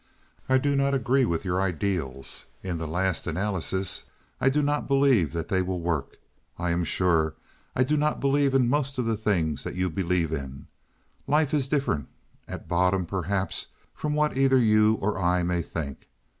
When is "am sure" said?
6.71-7.35